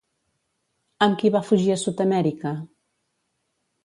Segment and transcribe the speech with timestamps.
[1.05, 2.55] Amb qui va fugir a Sud-amèrica?